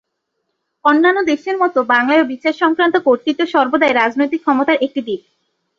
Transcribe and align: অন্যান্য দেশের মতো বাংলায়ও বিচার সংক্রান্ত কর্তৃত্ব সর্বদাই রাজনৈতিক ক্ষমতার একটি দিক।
অন্যান্য 0.85 1.19
দেশের 1.31 1.55
মতো 1.57 1.79
বাংলায়ও 1.93 2.29
বিচার 2.31 2.53
সংক্রান্ত 2.53 2.95
কর্তৃত্ব 3.05 3.41
সর্বদাই 3.53 3.93
রাজনৈতিক 3.93 4.41
ক্ষমতার 4.43 4.77
একটি 4.81 5.01
দিক। 5.07 5.21